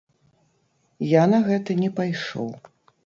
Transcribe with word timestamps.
Я 1.09 1.23
на 1.33 1.39
гэта 1.49 1.77
не 1.83 1.91
пайшоў. 2.01 2.51